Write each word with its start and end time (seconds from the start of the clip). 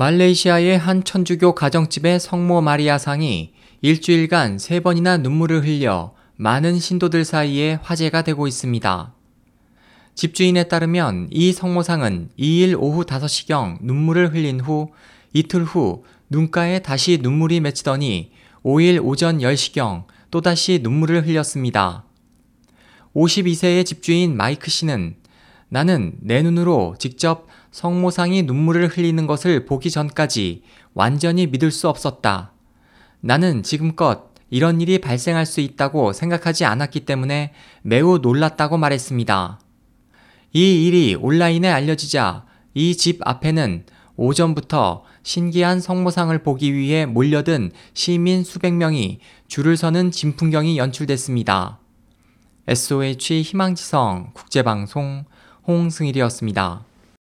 말레이시아의 0.00 0.78
한 0.78 1.04
천주교 1.04 1.54
가정집의 1.54 2.20
성모 2.20 2.62
마리아상이 2.62 3.52
일주일간 3.82 4.58
세 4.58 4.80
번이나 4.80 5.18
눈물을 5.18 5.62
흘려 5.66 6.14
많은 6.36 6.78
신도들 6.78 7.26
사이에 7.26 7.78
화제가 7.82 8.22
되고 8.22 8.46
있습니다. 8.46 9.14
집주인에 10.14 10.64
따르면 10.68 11.28
이 11.30 11.52
성모상은 11.52 12.30
2일 12.38 12.76
오후 12.78 13.04
5시경 13.04 13.76
눈물을 13.82 14.32
흘린 14.32 14.60
후 14.60 14.90
이틀 15.34 15.64
후 15.64 16.04
눈가에 16.30 16.78
다시 16.78 17.18
눈물이 17.20 17.60
맺히더니 17.60 18.32
5일 18.64 19.04
오전 19.04 19.40
10시경 19.40 20.04
또다시 20.30 20.80
눈물을 20.82 21.26
흘렸습니다. 21.26 22.06
52세의 23.14 23.84
집주인 23.84 24.34
마이크 24.34 24.70
씨는 24.70 25.16
나는 25.70 26.14
내 26.20 26.42
눈으로 26.42 26.96
직접 26.98 27.46
성모상이 27.70 28.42
눈물을 28.42 28.88
흘리는 28.88 29.26
것을 29.26 29.64
보기 29.66 29.90
전까지 29.90 30.62
완전히 30.94 31.46
믿을 31.46 31.70
수 31.70 31.88
없었다. 31.88 32.52
나는 33.20 33.62
지금껏 33.62 34.30
이런 34.50 34.80
일이 34.80 34.98
발생할 34.98 35.46
수 35.46 35.60
있다고 35.60 36.12
생각하지 36.12 36.64
않았기 36.64 37.00
때문에 37.00 37.52
매우 37.82 38.18
놀랐다고 38.18 38.78
말했습니다. 38.78 39.60
이 40.52 40.86
일이 40.86 41.14
온라인에 41.14 41.68
알려지자 41.68 42.44
이 42.74 42.94
집 42.96 43.20
앞에는 43.24 43.84
오전부터 44.16 45.04
신기한 45.22 45.80
성모상을 45.80 46.36
보기 46.42 46.74
위해 46.74 47.06
몰려든 47.06 47.70
시민 47.94 48.42
수백 48.42 48.74
명이 48.74 49.20
줄을 49.46 49.76
서는 49.76 50.10
진풍경이 50.10 50.78
연출됐습니다. 50.78 51.78
SOH 52.66 53.42
희망지성 53.42 54.32
국제방송 54.34 55.24
홍승일이었습니다. 55.66 56.89